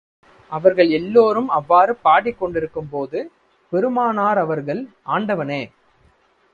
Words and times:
அவர்கள் 0.51 0.89
எல்லோரும் 0.89 1.49
அவ்வாறு 1.49 1.95
பாடிக் 1.95 2.39
கொண்டிருக்கும் 2.39 2.89
போது, 2.89 3.19
பெருமானார் 3.71 4.37
அவர்கள், 4.37 4.81
ஆண்டவனே! 5.05 5.61